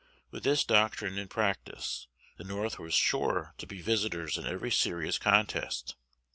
With 0.31 0.41
this 0.43 0.63
doctrine 0.63 1.19
in 1.19 1.27
practice, 1.27 2.07
the 2.37 2.43
North 2.43 2.79
were 2.79 2.89
sure 2.89 3.53
to 3.59 3.67
be 3.67 3.83
victors 3.83 4.35
in 4.35 4.47
every 4.47 4.71
serious 4.71 5.19
contest. 5.19 5.93